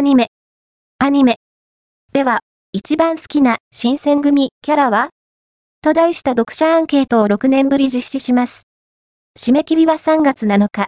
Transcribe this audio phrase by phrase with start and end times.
[0.00, 0.28] アニメ。
[0.98, 1.36] アニメ。
[2.14, 2.40] では、
[2.72, 5.10] 一番好きな新選組キャラは？
[5.82, 8.62] と題した読者アンケートを6年ぶり実施します。
[9.38, 10.78] 締め切りは3月7日。